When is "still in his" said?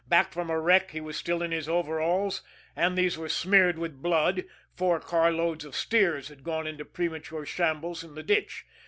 1.15-1.69